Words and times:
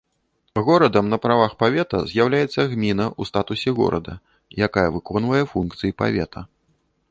Горадам 0.69 1.09
на 1.11 1.19
правах 1.25 1.53
павета 1.63 1.99
з'яўляецца 2.13 2.65
гміна 2.71 3.05
ў 3.19 3.31
статусе 3.33 3.69
горада, 3.81 4.13
якая 4.69 4.89
выконвае 4.99 5.43
функцыі 5.55 5.97
павета. 6.03 6.39